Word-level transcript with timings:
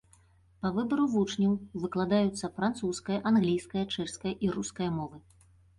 Па 0.61 0.71
выбару 0.77 1.05
вучняў 1.15 1.53
выкладаюцца 1.83 2.49
французская, 2.57 3.21
англійская, 3.33 3.85
чэшская 3.93 4.37
і 4.47 4.53
руская 4.59 4.95
мовы. 4.99 5.27